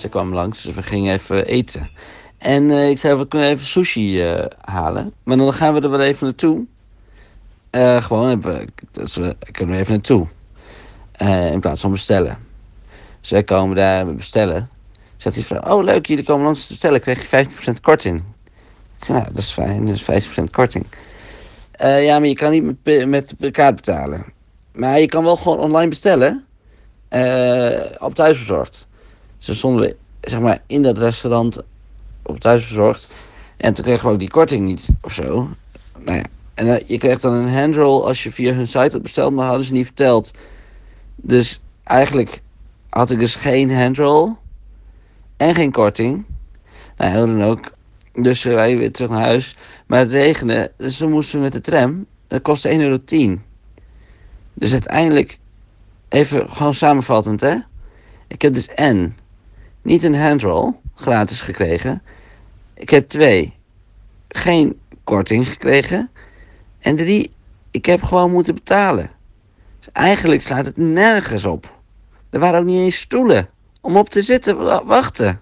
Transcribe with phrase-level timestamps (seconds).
[0.00, 1.88] ze kwam langs, dus we gingen even eten.
[2.38, 5.12] En eh, ik zei, we kunnen even sushi eh, halen.
[5.22, 6.64] Maar dan gaan we er wel even naartoe.
[7.70, 10.26] Eh, gewoon, even, dus we kunnen we even naartoe.
[11.52, 12.38] In plaats van bestellen.
[13.20, 14.68] Dus wij komen daar bestellen.
[15.16, 18.22] Zegt die vrouw, oh leuk, jullie komen langs te bestellen, krijg je 15% korting.
[19.08, 20.86] Nou, dat is fijn, dat is 15% korting.
[21.78, 24.24] Ja, maar je kan niet met, met kaart betalen.
[24.72, 26.44] Maar je kan wel gewoon online bestellen.
[27.98, 28.86] op thuisbezorgd.
[29.38, 31.62] Dan stonden zeg maar, in dat restaurant
[32.22, 33.08] op thuisbezorgd.
[33.56, 35.48] En toen kregen we ook die korting niet, of zo.
[36.04, 39.02] Nou ja, en eh, je kreeg dan een handroll als je via hun site had
[39.02, 40.30] besteld, maar hadden ze niet verteld.
[41.16, 42.40] Dus eigenlijk
[42.88, 44.34] had ik dus geen handroll
[45.36, 46.24] en geen korting.
[46.96, 47.72] Nou, hoe dan ook.
[48.12, 49.56] Dus we rijden weer terug naar huis.
[49.86, 52.06] Maar het regende, dus toen moesten we met de tram.
[52.26, 52.98] Dat kostte 1,10 euro.
[54.54, 55.38] Dus uiteindelijk,
[56.08, 57.56] even gewoon samenvattend hè.
[58.28, 59.16] Ik heb dus en
[59.86, 62.02] niet een handroll gratis gekregen.
[62.74, 63.54] Ik heb twee,
[64.28, 66.10] geen korting gekregen.
[66.78, 67.32] En drie,
[67.70, 69.10] ik heb gewoon moeten betalen.
[69.78, 71.74] Dus eigenlijk slaat het nergens op.
[72.30, 73.48] Er waren ook niet eens stoelen
[73.80, 75.40] om op te zitten wa- wachten.